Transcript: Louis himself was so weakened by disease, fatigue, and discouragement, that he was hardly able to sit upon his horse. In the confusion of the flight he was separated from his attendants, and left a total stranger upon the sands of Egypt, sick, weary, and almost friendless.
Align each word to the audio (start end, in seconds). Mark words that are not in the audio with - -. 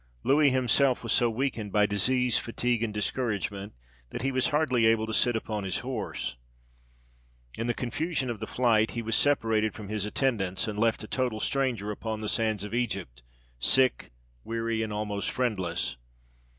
Louis 0.23 0.49
himself 0.49 1.03
was 1.03 1.13
so 1.13 1.29
weakened 1.29 1.71
by 1.71 1.85
disease, 1.85 2.39
fatigue, 2.39 2.81
and 2.81 2.91
discouragement, 2.91 3.73
that 4.09 4.23
he 4.23 4.31
was 4.31 4.47
hardly 4.47 4.87
able 4.87 5.05
to 5.05 5.13
sit 5.13 5.35
upon 5.35 5.63
his 5.63 5.81
horse. 5.81 6.37
In 7.55 7.67
the 7.67 7.75
confusion 7.75 8.27
of 8.31 8.39
the 8.39 8.47
flight 8.47 8.89
he 8.97 9.03
was 9.03 9.15
separated 9.15 9.75
from 9.75 9.89
his 9.89 10.03
attendants, 10.03 10.67
and 10.67 10.79
left 10.79 11.03
a 11.03 11.07
total 11.07 11.39
stranger 11.39 11.91
upon 11.91 12.21
the 12.21 12.27
sands 12.27 12.63
of 12.63 12.73
Egypt, 12.73 13.21
sick, 13.59 14.09
weary, 14.43 14.81
and 14.81 14.91
almost 14.91 15.29
friendless. 15.29 15.97